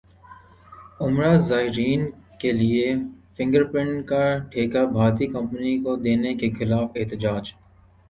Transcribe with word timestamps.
عمرہ 1.01 1.37
زائرین 1.47 2.09
کیلئے 2.39 2.87
فنگر 3.35 3.63
پرنٹ 3.71 4.05
کا 4.07 4.23
ٹھیکہ 4.51 4.85
بھارتی 4.93 5.27
کمپنی 5.29 5.77
کو 5.83 5.95
دینے 6.03 6.33
کیخلاف 6.35 6.89
احتجاج 6.95 7.53